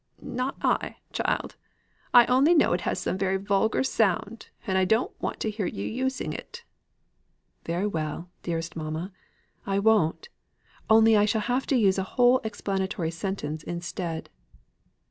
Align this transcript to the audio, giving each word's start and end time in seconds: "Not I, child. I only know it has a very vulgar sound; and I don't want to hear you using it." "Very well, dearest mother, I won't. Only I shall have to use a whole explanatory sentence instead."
"Not 0.23 0.55
I, 0.63 0.95
child. 1.13 1.57
I 2.11 2.25
only 2.25 2.55
know 2.55 2.73
it 2.73 2.81
has 2.89 3.05
a 3.05 3.13
very 3.13 3.37
vulgar 3.37 3.83
sound; 3.83 4.47
and 4.65 4.75
I 4.75 4.83
don't 4.83 5.11
want 5.21 5.39
to 5.41 5.49
hear 5.51 5.67
you 5.67 5.85
using 5.85 6.33
it." 6.33 6.63
"Very 7.67 7.85
well, 7.85 8.27
dearest 8.41 8.75
mother, 8.75 9.11
I 9.67 9.77
won't. 9.77 10.29
Only 10.89 11.15
I 11.15 11.25
shall 11.25 11.41
have 11.41 11.67
to 11.67 11.75
use 11.77 11.99
a 11.99 12.03
whole 12.17 12.39
explanatory 12.43 13.11
sentence 13.11 13.61
instead." 13.61 14.31